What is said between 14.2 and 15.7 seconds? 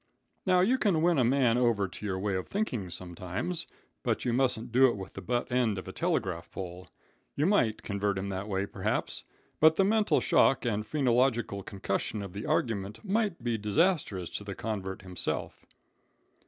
to the convert himself.